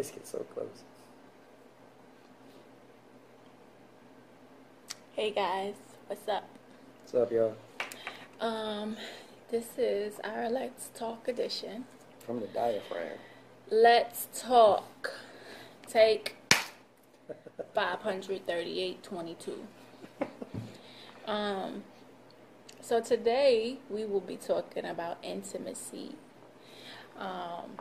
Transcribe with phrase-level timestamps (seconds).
[0.00, 0.82] always get so close.
[5.12, 5.74] Hey guys,
[6.06, 6.48] what's up?
[7.02, 7.54] What's up, y'all?
[8.40, 8.96] Um,
[9.50, 11.84] this is our Let's Talk edition.
[12.20, 13.18] From the diaphragm.
[13.70, 15.12] Let's talk.
[15.86, 16.36] Take
[17.76, 19.52] 538.22.
[21.26, 21.84] Um,
[22.80, 26.14] so today we will be talking about intimacy.
[27.18, 27.76] Um,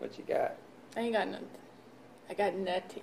[0.00, 0.56] What you got?
[0.96, 1.46] I ain't got nothing.
[2.28, 3.02] I got nothing.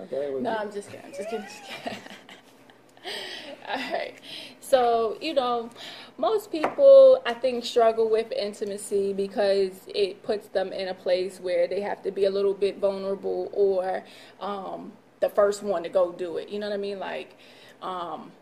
[0.00, 0.30] Okay.
[0.30, 1.06] Well, No, you- I'm just kidding.
[1.06, 1.46] I'm just kidding.
[1.46, 1.98] Just kidding.
[3.68, 4.14] All right.
[4.60, 5.70] So, you know,
[6.18, 11.66] most people, I think, struggle with intimacy because it puts them in a place where
[11.66, 14.04] they have to be a little bit vulnerable or
[14.40, 16.48] um, the first one to go do it.
[16.50, 16.98] You know what I mean?
[16.98, 17.36] Like,
[17.80, 18.32] um,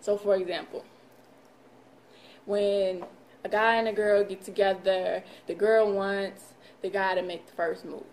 [0.00, 0.84] so for example,
[2.46, 3.04] when
[3.44, 6.53] a guy and a girl get together, the girl wants
[6.84, 8.04] the guy to make the first move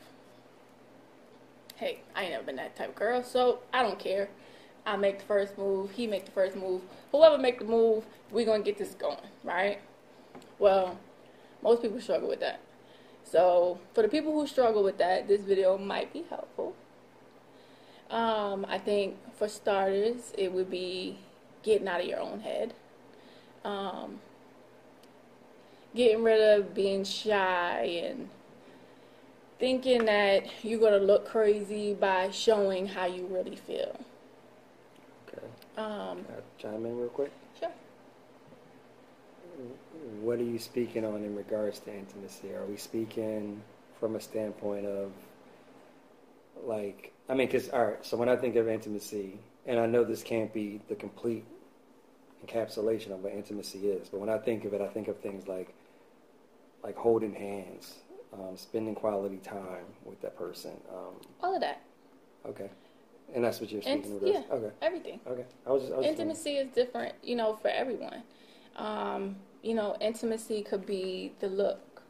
[1.82, 4.30] hey, I ain't never been that type of girl, so I don't care.
[4.86, 6.84] I make the first move, he make the first move.
[7.12, 9.80] Whoever make the move, we gonna get this going, right?
[10.60, 11.00] Well,
[11.64, 12.60] most people struggle with that.
[13.24, 16.76] So for the people who struggle with that, this video might be helpful.
[18.12, 21.18] Um, I think for starters, it would be
[21.64, 22.76] getting out of your own head.
[23.66, 24.20] Um,
[25.96, 28.30] getting rid of being shy and
[29.62, 33.96] thinking that you're going to look crazy by showing how you really feel.
[35.28, 35.46] okay.
[35.78, 37.32] Um, Can I chime in real quick?
[37.58, 37.70] sure.
[40.22, 42.54] What are you speaking on in regards to intimacy?
[42.54, 43.62] Are we speaking
[44.00, 45.12] from a standpoint of,
[46.66, 50.04] like, I mean, because, all right, so when I think of intimacy, and I know
[50.04, 51.46] this can't be the complete
[52.44, 55.48] encapsulation of what intimacy is, but when I think of it, I think of things
[55.48, 55.72] like,
[56.84, 58.00] like holding hands,
[58.34, 60.72] um, spending quality time with that person.
[60.90, 61.82] Um, All of that.
[62.46, 62.70] okay.
[63.34, 64.28] And that's what you're And, speaking of?
[64.28, 64.72] yeah, Okay.
[64.82, 65.20] everything.
[65.26, 65.46] Okay.
[65.66, 68.24] I was just, I was Intimacy is different, you know, for everyone.
[68.76, 72.02] Um, you know, intimacy could be the look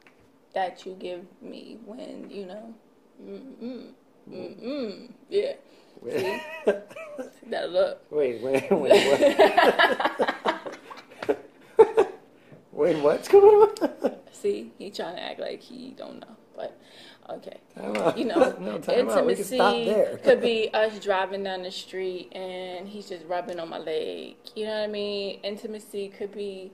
[0.53, 2.73] that you give me when, you know,
[3.23, 3.91] mm-mm,
[4.29, 5.53] mm-mm, yeah.
[6.01, 6.41] wondering-
[7.47, 8.01] That look.
[8.11, 10.25] Wait, wait, wait?
[12.81, 14.15] wait, what's going on?
[14.31, 16.77] See, he trying to act like he don't know, but
[17.29, 17.59] okay.
[18.15, 19.25] You know, no, time out.
[19.25, 23.69] We can intimacy could be us driving down the street and he's just rubbing on
[23.69, 24.35] my leg.
[24.55, 25.39] You know what I mean?
[25.43, 26.71] Intimacy could be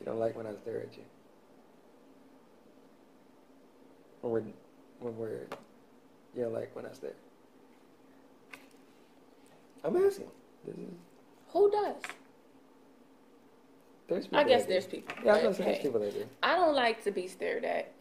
[0.00, 1.04] You don't like when I stare at you.
[4.20, 4.42] When we're,
[5.00, 5.46] when we're,
[6.34, 7.12] you don't like when I stare.
[9.82, 10.28] I'm asking.
[10.66, 10.94] This is,
[11.48, 11.94] who does?
[14.08, 14.72] There's people I guess that do.
[14.74, 15.14] there's people.
[15.24, 16.26] Yeah, I was gonna say there's hey, people that do.
[16.42, 17.92] I don't like to be stared at.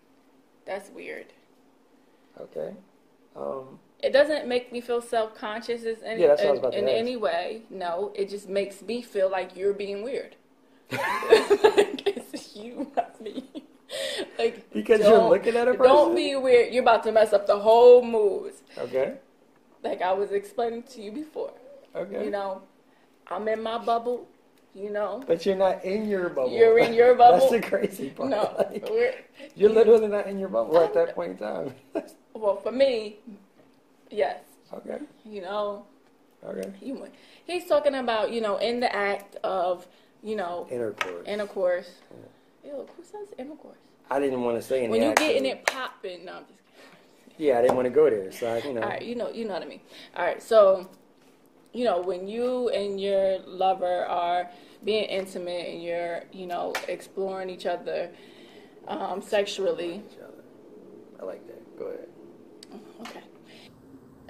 [0.65, 1.27] That's weird.
[2.39, 2.73] Okay.
[3.35, 6.75] Um, It doesn't make me feel self conscious in, any, Yeah, that's what I was
[6.75, 7.63] in, in any way.
[7.69, 10.35] No, it just makes me feel like you're being weird.
[10.91, 11.01] like
[12.07, 13.45] it's you, not me.
[14.37, 15.83] like Because you're looking at a person.
[15.85, 16.73] Don't be weird.
[16.73, 18.53] You're about to mess up the whole mood.
[18.77, 19.15] okay.
[19.83, 21.53] Like I was explaining to you before.
[21.95, 22.23] Okay.
[22.25, 22.61] You know,
[23.27, 24.27] I'm in my bubble.
[24.75, 26.51] You know, But you're not in your bubble.
[26.51, 27.47] You're in your bubble?
[27.51, 28.29] That's the crazy part.
[28.29, 28.89] no, Like,
[29.55, 31.75] you're literally not in your bubble at that point in time.
[32.33, 33.17] well for me,
[34.09, 34.39] yes.
[34.73, 34.97] okay.
[35.25, 35.85] You know,
[36.45, 36.73] Okay.
[36.81, 37.07] you,
[37.45, 39.87] he's talking about you know in the act of
[40.23, 41.27] you know Intercourse.
[41.27, 41.89] intercourse.
[42.65, 43.77] Ew, who says intercourse?
[44.09, 46.59] I didn't want to say in When you're getting it popping, no, I'm just
[47.29, 47.35] kidding.
[47.47, 48.31] Yeah, I didn't want to go there.
[48.31, 48.81] So I, you know.
[48.81, 49.79] All right, you know, you know what I mean.
[50.17, 50.89] All right, so
[51.73, 54.49] you know when you and your lover are
[54.83, 58.11] being intimate and you're you know exploring each other
[58.87, 59.95] um, sexually.
[59.95, 60.43] each other.
[61.19, 61.79] I like that.
[61.79, 62.09] Go ahead.
[63.01, 63.21] Okay.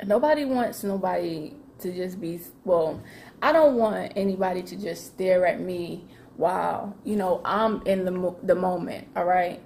[0.06, 3.01] Nobody wants nobody to just be well.
[3.41, 6.06] I don't want anybody to just stare at me
[6.38, 9.07] while you know I'm in the mo- the moment.
[9.15, 9.62] All right.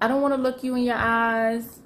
[0.00, 1.80] I don't want to look you in your eyes.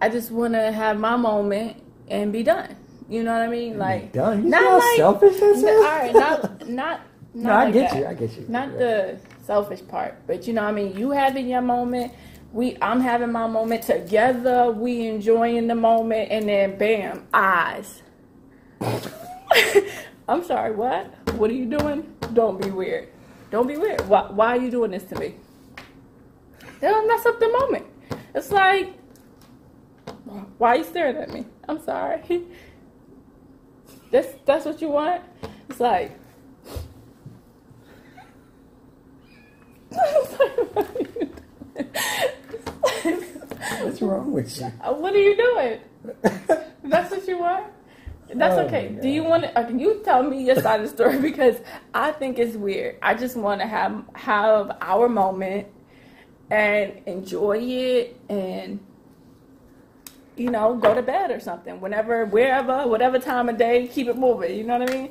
[0.00, 2.76] I just want to have my moment and be done.
[3.08, 3.78] You know what I mean?
[3.78, 4.44] Like done.
[4.44, 5.64] You not like- selfish is?
[5.64, 7.00] All right, not not.
[7.34, 7.98] No, not I get that.
[8.00, 8.06] you.
[8.06, 8.46] I get you.
[8.48, 8.78] Not Yeah.
[8.78, 12.12] the selfish part, but you know, what I mean, you having your moment.
[12.52, 14.72] We, I'm having my moment together.
[14.72, 18.02] We enjoying the moment, and then bam, eyes.
[20.28, 20.74] I'm sorry.
[20.74, 21.12] What?
[21.34, 22.12] What are you doing?
[22.32, 23.08] Don't be weird.
[23.50, 24.00] Don't be weird.
[24.08, 24.22] Why?
[24.30, 25.36] Why are you doing this to me?
[26.80, 27.86] That'll mess up the moment.
[28.34, 28.94] It's like,
[30.56, 31.44] why are you staring at me?
[31.68, 32.22] I'm sorry.
[34.10, 35.22] That's that's what you want?
[35.68, 36.12] It's like
[43.80, 44.66] What's wrong with you?
[44.84, 45.80] What are you doing?
[46.84, 47.66] That's what you want?
[48.34, 48.96] That's oh okay.
[49.00, 49.58] Do you want to?
[49.58, 51.56] Uh, you tell me your side of the story because
[51.94, 52.96] I think it's weird.
[53.02, 55.68] I just want to have have our moment
[56.50, 58.80] and enjoy it and
[60.38, 64.16] you know go to bed or something whenever wherever whatever time of day keep it
[64.16, 65.10] moving you know what i mean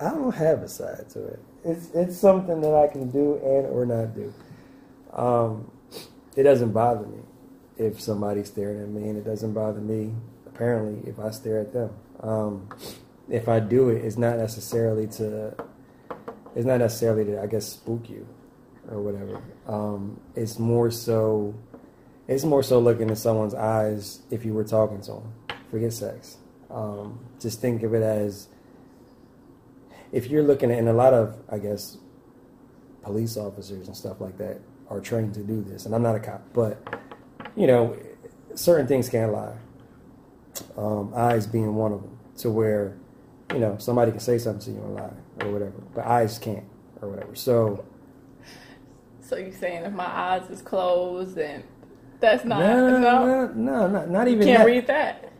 [0.00, 1.40] I don't have a side to it.
[1.64, 4.34] It's it's something that I can do and or not do.
[5.12, 5.70] Um,
[6.36, 7.20] it doesn't bother me
[7.78, 10.14] if somebody's staring at me, and it doesn't bother me
[10.46, 11.90] apparently if I stare at them.
[12.20, 12.68] Um,
[13.28, 15.54] if I do it, it's not necessarily to.
[16.54, 18.26] It's not necessarily to I guess spook you,
[18.90, 19.42] or whatever.
[19.66, 21.54] Um, it's more so.
[22.32, 25.32] It's more so looking in someone's eyes if you were talking to them.
[25.70, 26.38] Forget sex.
[26.70, 28.48] Um, just think of it as
[30.12, 31.98] if you're looking at, and a lot of, I guess,
[33.02, 35.84] police officers and stuff like that are trained to do this.
[35.84, 37.00] And I'm not a cop, but,
[37.54, 37.96] you know,
[38.54, 39.56] certain things can't lie.
[40.76, 42.96] Um, eyes being one of them, to where,
[43.52, 45.12] you know, somebody can say something to you and lie
[45.42, 46.64] or whatever, but eyes can't
[47.00, 47.34] or whatever.
[47.34, 47.84] So,
[49.20, 51.64] so you're saying if my eyes is closed and
[52.22, 54.66] that's not no, no, no, no, not, even can't that.
[54.66, 55.32] read that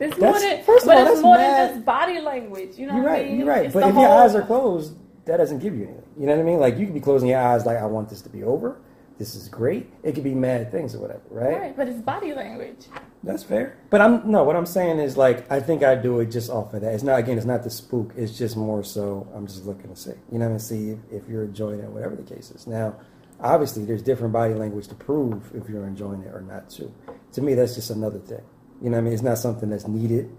[0.00, 2.86] it's more than first of but all, it's that's more than just body language you
[2.86, 3.26] know You're what I right.
[3.28, 3.38] mean?
[3.38, 3.72] You're right.
[3.72, 4.96] But if your eyes are closed,
[5.26, 6.02] that doesn't give you anything.
[6.18, 6.58] You know what I mean?
[6.58, 8.80] Like you could be closing your eyes, like I want this to be over.
[9.18, 9.88] This is great.
[10.02, 11.60] It could be mad things or whatever, right?
[11.60, 12.86] right but it's body language
[13.22, 13.78] That's fair.
[13.90, 14.42] But I'm no.
[14.42, 16.94] What I'm saying is like I think I do it just off of that.
[16.94, 17.36] It's not again.
[17.36, 18.12] It's not the spook.
[18.16, 19.28] It's just more so.
[19.34, 20.10] I'm just looking to see.
[20.32, 20.58] You know what I mean?
[20.58, 22.66] See if, if you're enjoying it, whatever the case is.
[22.66, 22.96] Now,
[23.42, 26.70] obviously, there's different body language to prove if you're enjoying it or not.
[26.70, 26.92] Too.
[27.32, 28.40] To me, that's just another thing.
[28.80, 29.12] You know what I mean?
[29.12, 30.30] It's not something that's needed,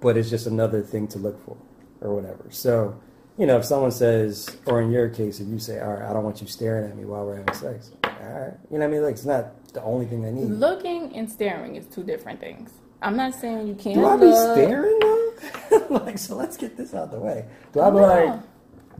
[0.00, 1.56] but it's just another thing to look for
[2.00, 2.46] or whatever.
[2.50, 2.98] So,
[3.38, 6.12] you know, if someone says, or in your case, if you say, "All right, I
[6.12, 8.84] don't want you staring at me while we're having sex," all right, you know what
[8.84, 9.02] I mean?
[9.02, 10.48] Like it's not the only thing they need.
[10.50, 12.70] looking and staring is two different things
[13.02, 14.56] i'm not saying you can't Do I be look.
[14.56, 15.86] staring though?
[15.90, 17.44] like, so let's get this out of the way.
[17.74, 18.40] Do I be like,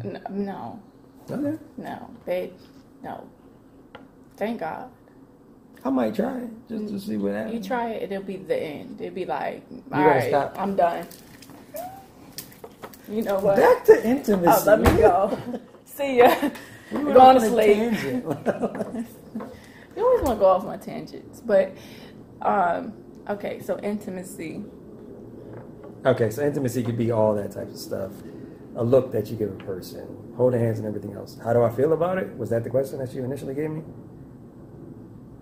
[0.04, 0.20] no.
[0.31, 0.82] no
[1.31, 2.52] okay, no babe
[3.02, 3.26] no
[4.36, 4.90] thank god
[5.84, 7.54] I might try it just to see what happens.
[7.54, 9.62] you try it it'll be the end it'll be like
[9.92, 10.56] all right stop.
[10.58, 11.06] i'm done
[13.08, 14.48] you know what Back to intimacy.
[14.62, 15.38] oh, let me go
[15.84, 16.34] see ya
[16.92, 19.06] We We're went going to sleep.
[19.96, 21.72] You always want to go off on tangents, but
[22.42, 22.92] um,
[23.30, 23.60] okay.
[23.60, 24.62] So intimacy.
[26.04, 28.12] okay, so intimacy could be all that type of stuff.
[28.76, 30.06] A look that you give a person,
[30.36, 31.38] holding hands and everything else.
[31.42, 32.36] How do I feel about it?
[32.36, 33.82] Was that the question that you initially gave me?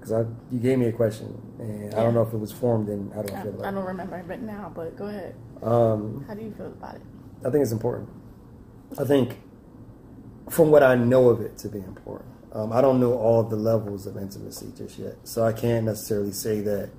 [0.05, 2.89] Because I, you gave me a question, and I don't know if it was formed
[2.89, 5.35] do I I, feel I don't remember it now, but go ahead.
[5.62, 7.01] Um, How do you feel about it?
[7.41, 8.11] I think it's important.
[8.99, 9.41] I think,
[10.51, 12.29] from what I know of it, to be important.
[12.53, 16.33] Um, I don't know all the levels of intimacy just yet, so I can't necessarily
[16.33, 16.91] say that,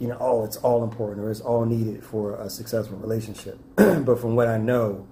[0.00, 3.58] you know, oh, it's all important or it's all needed for a successful relationship.
[3.76, 5.06] but from what I know,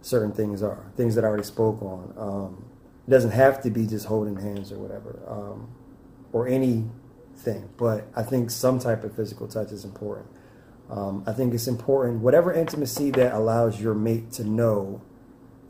[0.00, 2.14] certain things are things that I already spoke on.
[2.16, 2.64] Um,
[3.06, 5.68] it doesn't have to be just holding hands or whatever, um,
[6.32, 7.70] or anything.
[7.76, 10.26] But I think some type of physical touch is important.
[10.90, 15.00] Um, I think it's important, whatever intimacy that allows your mate to know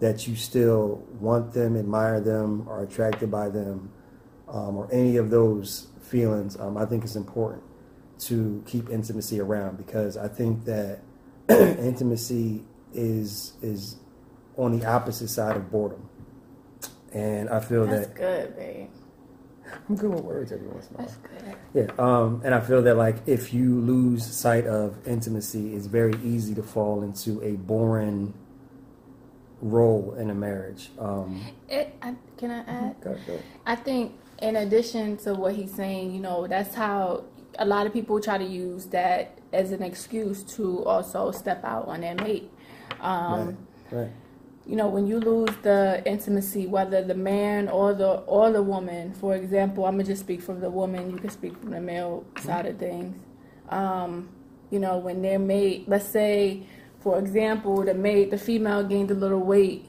[0.01, 3.91] that you still want them, admire them, are attracted by them,
[4.49, 6.59] um, or any of those feelings.
[6.59, 7.63] Um, I think it's important
[8.21, 11.01] to keep intimacy around because I think that
[11.49, 13.97] intimacy is is
[14.57, 16.09] on the opposite side of boredom,
[17.13, 18.89] and I feel That's that good, babe.
[19.89, 21.07] I'm good with words every once in a while.
[21.07, 21.57] That's good.
[21.75, 26.15] Yeah, um, and I feel that like if you lose sight of intimacy, it's very
[26.25, 28.35] easy to fall into a boring
[29.63, 30.91] role in a marriage.
[30.99, 33.01] Um, It, I, can I add?
[33.03, 33.39] go- go.
[33.67, 37.25] I think in addition to what he's saying, you know, that's how
[37.59, 41.89] a lot of people try to use that as an excuse to also step out
[41.89, 42.51] on their mate.
[43.01, 43.59] Um,
[43.91, 44.11] right, right.
[44.71, 49.13] You know when you lose the intimacy whether the man or the or the woman
[49.15, 52.25] for example i'm gonna just speak from the woman you can speak from the male
[52.39, 53.21] side of things.
[53.69, 54.29] Um,
[54.71, 56.63] you know when their mate let's say
[57.01, 59.87] for example the mate the female gained a little weight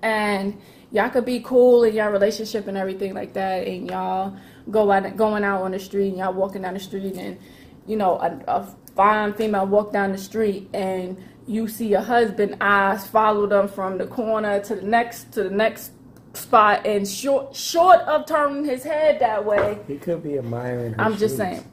[0.00, 0.58] and
[0.90, 4.34] y'all could be cool in your relationship and everything like that and y'all
[4.70, 7.38] go out going out on the street and y'all walking down the street and
[7.86, 11.16] you know a, a fine female walk down the street and
[11.46, 15.50] you see your husband eyes follow them from the corner to the next to the
[15.50, 15.92] next
[16.34, 20.94] spot and short short of turning his head that way He could be admiring.
[20.94, 21.36] Her i'm just shoes.
[21.38, 21.72] saying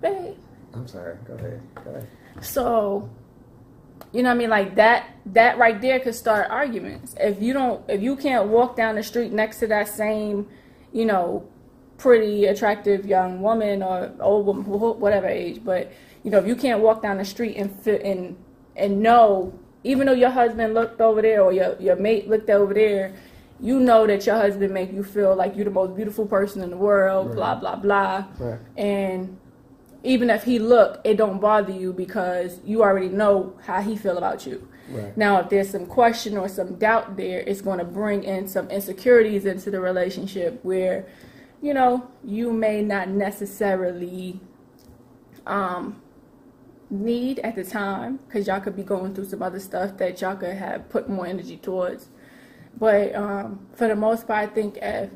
[0.00, 0.36] babe
[0.74, 1.16] I'm sorry.
[1.26, 1.60] Go ahead.
[1.84, 2.08] Go ahead.
[2.40, 3.08] so,
[4.12, 4.50] you know what I mean?
[4.50, 7.14] Like that that right there could start arguments.
[7.18, 10.46] If you don't if you can't walk down the street next to that same,
[10.92, 11.48] you know,
[11.96, 16.80] pretty attractive young woman or old woman, whatever age, but you know, if you can't
[16.80, 18.36] walk down the street and fit and
[18.78, 19.52] and know,
[19.84, 23.14] even though your husband looked over there or your your mate looked over there,
[23.60, 26.70] you know that your husband make you feel like you're the most beautiful person in
[26.70, 27.36] the world, right.
[27.36, 28.58] blah blah blah, right.
[28.76, 29.38] and
[30.04, 34.16] even if he look, it don't bother you because you already know how he feel
[34.16, 34.68] about you.
[34.90, 35.16] Right.
[35.16, 38.70] Now, if there's some question or some doubt there, it's going to bring in some
[38.70, 41.06] insecurities into the relationship where,
[41.60, 44.40] you know, you may not necessarily
[45.46, 46.00] um,
[46.90, 50.36] need at the time because y'all could be going through some other stuff that y'all
[50.36, 52.08] could have put more energy towards.
[52.78, 55.10] But um, for the most part, I think if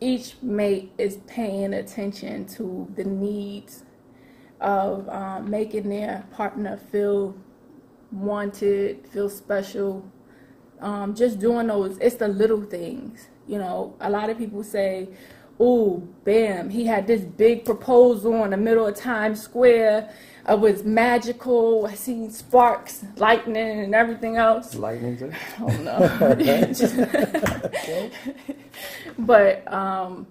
[0.00, 3.84] each mate is paying attention to the needs
[4.60, 7.36] of um, making their partner feel
[8.10, 10.04] wanted, feel special,
[10.80, 13.28] um, just doing those, it's the little things.
[13.46, 15.08] You know, a lot of people say,
[15.60, 20.12] oh, bam, he had this big proposal in the middle of Times Square
[20.48, 21.86] it was magical.
[21.86, 24.74] I seen sparks, lightning, and everything else.
[24.74, 25.32] Lightning too?
[25.60, 25.98] Oh no.
[29.18, 30.26] but um,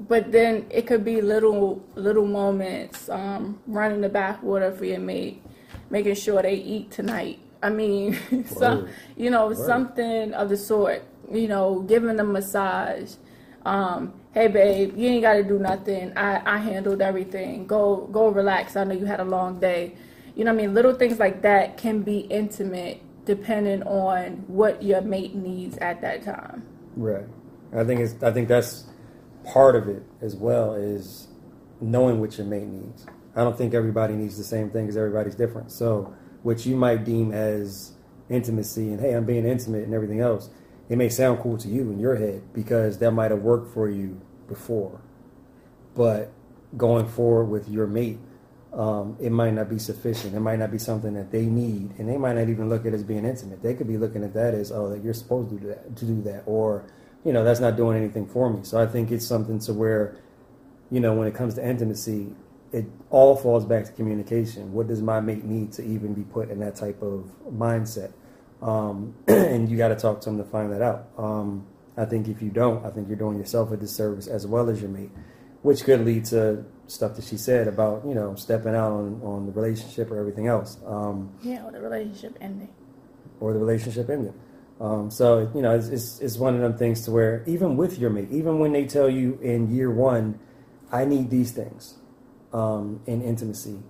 [0.00, 5.42] but then it could be little little moments, um, running the bathwater for your mate,
[5.90, 7.40] making sure they eat tonight.
[7.62, 9.56] I mean, some you know Word.
[9.56, 11.04] something of the sort.
[11.30, 13.14] You know, giving them a massage.
[13.66, 16.16] Um, hey babe, you ain't got to do nothing.
[16.16, 17.66] I, I handled everything.
[17.66, 18.76] Go go relax.
[18.76, 19.94] I know you had a long day.
[20.34, 20.74] You know what I mean?
[20.74, 26.22] Little things like that can be intimate depending on what your mate needs at that
[26.22, 26.66] time.
[26.96, 27.26] Right.
[27.76, 28.84] I think it's I think that's
[29.44, 31.28] part of it as well is
[31.80, 33.06] knowing what your mate needs.
[33.34, 35.70] I don't think everybody needs the same thing because everybody's different.
[35.70, 37.92] So what you might deem as
[38.30, 40.50] intimacy and hey, I'm being intimate and everything else
[40.88, 43.88] it may sound cool to you in your head because that might have worked for
[43.88, 45.00] you before.
[45.94, 46.32] But
[46.76, 48.18] going forward with your mate,
[48.72, 50.34] um, it might not be sufficient.
[50.34, 52.88] It might not be something that they need, and they might not even look at
[52.88, 53.62] it as being intimate.
[53.62, 56.04] They could be looking at that as, oh, that you're supposed to do that, to
[56.04, 56.84] do that, or
[57.24, 58.60] you know, that's not doing anything for me.
[58.62, 60.16] So I think it's something to where,
[60.90, 62.34] you know, when it comes to intimacy,
[62.72, 64.72] it all falls back to communication.
[64.72, 68.12] What does my mate need to even be put in that type of mindset?
[68.60, 71.08] Um, and you got to talk to them to find that out.
[71.16, 74.70] Um, I think if you don't, I think you're doing yourself a disservice as well
[74.70, 75.10] as your mate,
[75.62, 79.46] which could lead to stuff that she said about you know stepping out on, on
[79.46, 80.78] the relationship or everything else.
[80.86, 82.68] Um, yeah, or the relationship ending.
[83.40, 84.34] Or the relationship ending.
[84.80, 87.98] Um, so you know, it's, it's, it's one of them things to where even with
[87.98, 90.38] your mate, even when they tell you in year one,
[90.92, 91.98] I need these things
[92.52, 93.80] um, in intimacy,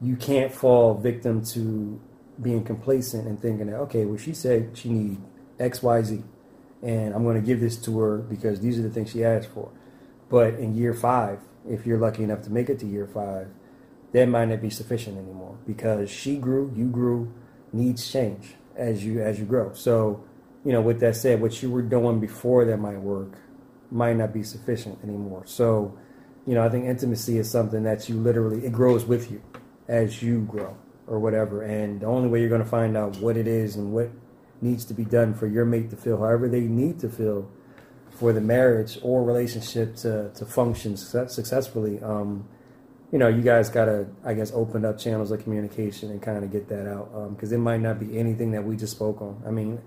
[0.00, 2.00] you can't fall victim to
[2.40, 5.20] being complacent and thinking that okay, well she said she need
[5.58, 6.22] X, Y, Z,
[6.82, 9.48] and I'm going to give this to her because these are the things she asked
[9.48, 9.70] for.
[10.28, 13.48] But in year five, if you're lucky enough to make it to year five,
[14.12, 17.32] that might not be sufficient anymore because she grew, you grew,
[17.72, 19.72] needs change as you as you grow.
[19.74, 20.24] So,
[20.64, 23.34] you know, with that said, what you were doing before that might work
[23.90, 25.42] might not be sufficient anymore.
[25.44, 25.96] So,
[26.46, 29.42] you know, I think intimacy is something that you literally it grows with you
[29.88, 31.62] as you grow or whatever.
[31.62, 34.10] And the only way you're going to find out what it is and what
[34.60, 37.50] needs to be done for your mate to feel however they need to feel
[38.10, 42.00] for the marriage or relationship to, to function successfully.
[42.02, 42.48] Um,
[43.10, 46.44] you know, you guys got to, I guess, open up channels of communication and kind
[46.44, 49.20] of get that out because um, it might not be anything that we just spoke
[49.20, 49.42] on.
[49.46, 49.80] I mean,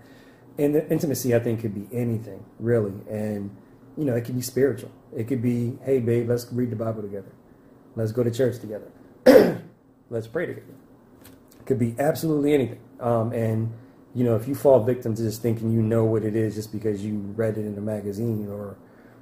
[0.58, 3.56] and the intimacy, I think, could be anything really, and
[3.98, 4.92] you know, it could be spiritual.
[5.16, 7.32] It could be, hey, babe, let's read the Bible together.
[7.96, 8.92] Let's go to church together.
[10.10, 10.74] let's pray together
[11.66, 12.80] could be absolutely anything.
[13.00, 13.74] Um, and
[14.14, 16.72] you know, if you fall victim to just thinking you know what it is just
[16.72, 18.78] because you read it in a magazine or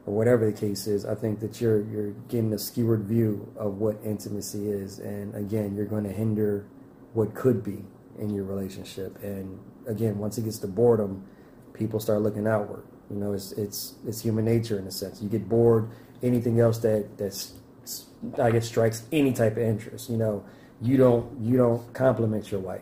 [0.05, 3.79] or whatever the case is, I think that you're you're getting a skewered view of
[3.79, 6.67] what intimacy is, and again, you're going to hinder
[7.13, 7.85] what could be
[8.19, 9.21] in your relationship.
[9.23, 11.25] And again, once it gets to boredom,
[11.73, 12.83] people start looking outward.
[13.09, 15.21] You know, it's it's it's human nature in a sense.
[15.21, 15.89] You get bored.
[16.21, 17.53] Anything else that that's
[18.39, 20.09] I guess strikes any type of interest.
[20.09, 20.45] You know,
[20.83, 22.81] you don't you don't compliment your wife,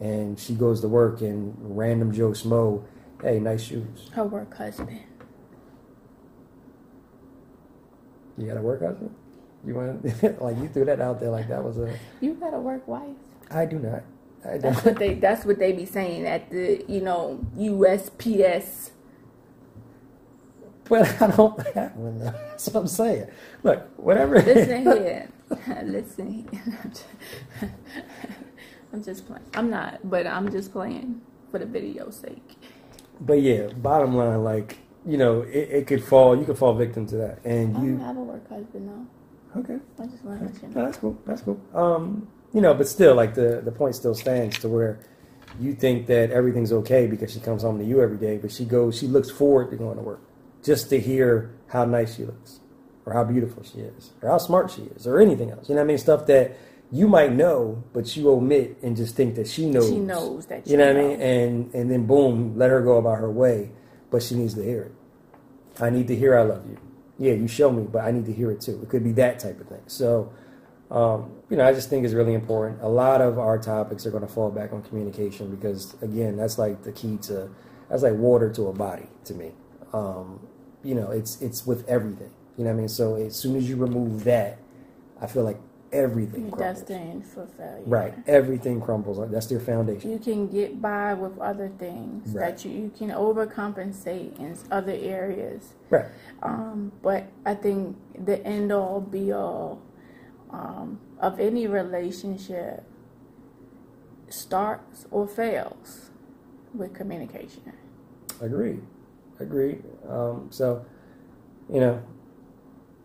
[0.00, 2.84] and she goes to work and random Joe Smo,
[3.22, 4.10] hey, nice shoes.
[4.12, 5.00] Her work husband.
[8.36, 9.14] You got a work husband?
[9.64, 10.04] You want
[10.42, 11.96] like you threw that out there like that was a.
[12.20, 13.16] You got a work wife.
[13.50, 14.02] I do not.
[14.44, 15.14] I that's what they.
[15.14, 18.90] That's what they be saying at the you know USPS.
[20.90, 22.18] Well, I don't have one.
[22.18, 23.28] That's what I'm saying.
[23.62, 24.42] Look, whatever.
[24.42, 25.28] Listen here.
[25.84, 26.48] Listen,
[28.92, 29.44] I'm just playing.
[29.54, 32.56] I'm not, but I'm just playing for the video's sake.
[33.20, 36.36] But yeah, bottom line, like you know, it, it could fall.
[36.36, 37.90] You could fall victim to that, and I you.
[37.96, 39.60] don't have a work husband though.
[39.60, 39.78] Okay.
[40.00, 41.16] I just want to let you No, that's cool.
[41.26, 41.60] That's cool.
[41.74, 45.00] Um, you know, but still, like the the point still stands to where
[45.60, 48.64] you think that everything's okay because she comes home to you every day, but she
[48.64, 50.20] goes, she looks forward to going to work
[50.64, 52.60] just to hear how nice she looks,
[53.06, 55.68] or how beautiful she is, or how smart she is, or anything else.
[55.68, 55.98] You know what I mean?
[55.98, 56.56] Stuff that
[56.90, 59.88] you might know, but you omit and just think that she knows.
[59.88, 61.20] She knows that You know what I mean?
[61.20, 63.70] And and then boom, let her go about her way,
[64.10, 65.82] but she needs to hear it.
[65.82, 66.78] I need to hear I love you.
[67.18, 68.80] Yeah, you show me, but I need to hear it too.
[68.82, 69.82] It could be that type of thing.
[69.86, 70.32] So,
[70.90, 72.82] um, you know, I just think it's really important.
[72.82, 76.58] A lot of our topics are going to fall back on communication because, again, that's
[76.58, 77.50] like the key to
[77.88, 79.52] that's like water to a body to me.
[79.92, 80.46] Um,
[80.82, 82.30] you know, it's it's with everything.
[82.56, 82.88] You know what I mean?
[82.88, 84.58] So as soon as you remove that,
[85.20, 85.58] I feel like
[85.92, 86.80] everything You're crumbles.
[86.80, 87.82] destined for failure.
[87.86, 89.30] Right, everything crumbles.
[89.30, 90.10] That's their foundation.
[90.10, 92.56] You can get by with other things Right.
[92.56, 95.74] that you, you can overcompensate in other areas.
[95.90, 96.06] Right.
[96.42, 99.80] Um, but I think the end all be all
[100.50, 102.84] um, of any relationship
[104.28, 106.10] starts or fails
[106.74, 107.72] with communication.
[108.40, 108.82] Agreed.
[109.38, 109.82] Agreed.
[110.08, 110.84] Um, so,
[111.72, 112.02] you know,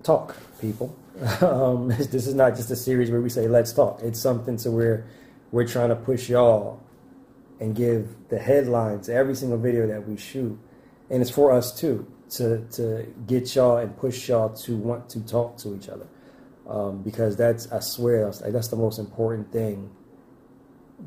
[0.03, 0.95] talk, people.
[1.41, 4.01] um, this, is not just a series where we say let's talk.
[4.01, 5.05] It's something to where
[5.51, 6.81] we're trying to push y'all
[7.59, 10.57] and give the headlines every single video that we shoot,
[11.09, 15.19] and it's for us too to to get y'all and push y'all to want to
[15.21, 16.07] talk to each other,
[16.67, 19.89] um, because that's I swear that's, that's the most important thing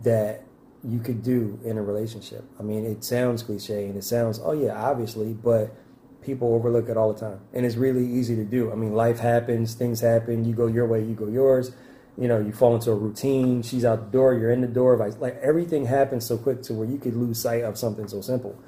[0.03, 0.45] that
[0.85, 2.45] you could do in a relationship.
[2.59, 5.75] I mean, it sounds cliche and it sounds, oh yeah, obviously, but
[6.23, 7.41] people overlook it all the time.
[7.52, 8.71] And it's really easy to do.
[8.73, 11.73] I mean, life happens, things happen, you go your way, you go yours.
[12.19, 14.97] You know, you fall into a routine, she's out the door, you're in the door.
[14.97, 18.21] Like, like everything happens so quick to where you could lose sight of something so
[18.21, 18.58] simple.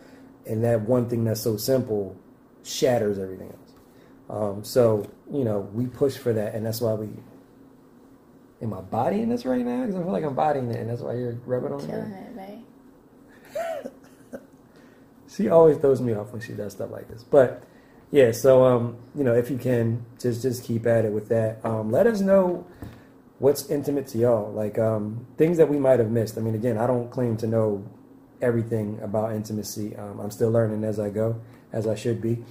[0.46, 2.16] And that one thing that's so simple
[2.62, 3.72] shatters everything else.
[4.30, 7.08] Um, so, you know, we push for that, and that's why we.
[8.62, 9.82] Am I bodying this right now?
[9.82, 11.86] Because I feel like I'm bodying it, and that's why you're rubbing on
[12.34, 12.53] me.
[15.36, 17.24] She always throws me off when she does stuff like this.
[17.24, 17.64] But
[18.10, 21.64] yeah, so um, you know, if you can, just just keep at it with that.
[21.64, 22.66] Um, let us know
[23.38, 26.38] what's intimate to y'all, like um, things that we might have missed.
[26.38, 27.84] I mean, again, I don't claim to know
[28.40, 29.96] everything about intimacy.
[29.96, 31.40] Um, I'm still learning as I go,
[31.72, 32.44] as I should be.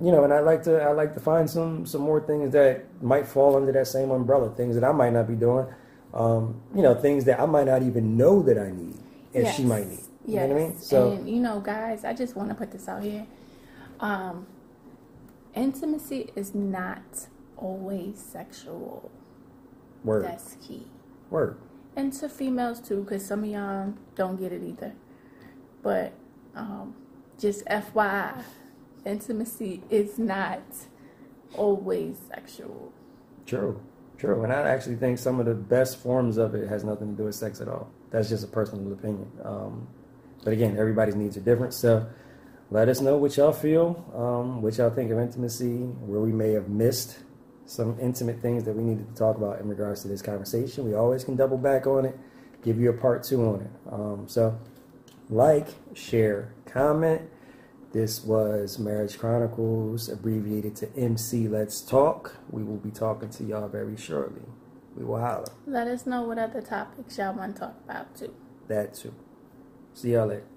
[0.00, 3.02] You know, and I like to I like to find some some more things that
[3.02, 4.50] might fall under that same umbrella.
[4.50, 5.66] Things that I might not be doing.
[6.12, 8.98] Um, you know, things that I might not even know that I need,
[9.32, 10.04] and she might need.
[10.26, 10.48] You Yes.
[10.48, 10.78] know what I mean?
[10.78, 13.26] So and you know, guys, I just want to put this out here.
[14.00, 14.46] Um,
[15.54, 19.10] intimacy is not always sexual.
[20.04, 20.86] word, That's key.
[21.30, 21.58] word.
[21.94, 24.94] And to females too, because some of y'all don't get it either.
[25.82, 26.12] But
[26.56, 26.94] um,
[27.38, 28.42] just FYI,
[29.04, 30.62] intimacy is not
[31.54, 32.92] always sexual.
[33.46, 33.80] True,
[34.18, 34.42] true.
[34.42, 37.24] And I actually think some of the best forms of it has nothing to do
[37.24, 37.90] with sex at all.
[38.10, 39.30] That's just a personal opinion.
[39.44, 39.86] Um,
[40.42, 41.74] but again, everybody's needs are different.
[41.74, 42.06] So
[42.70, 46.52] let us know what y'all feel, um, what y'all think of intimacy, where we may
[46.52, 47.18] have missed
[47.66, 50.84] some intimate things that we needed to talk about in regards to this conversation.
[50.84, 52.18] We always can double back on it,
[52.62, 53.92] give you a part two on it.
[53.92, 54.58] Um, so
[55.30, 57.22] like, share, comment.
[57.92, 62.36] This was Marriage Chronicles, abbreviated to MC Let's Talk.
[62.50, 64.42] We will be talking to y'all very shortly.
[64.96, 65.52] We will holler.
[65.66, 68.34] Let us know what other topics y'all want to talk about too.
[68.68, 69.14] That too.
[69.94, 70.51] See y'all later.